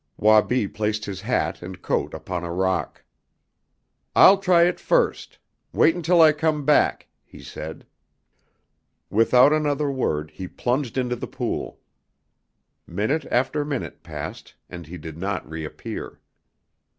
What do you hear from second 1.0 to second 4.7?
his hat and coat upon a rock. "I'll try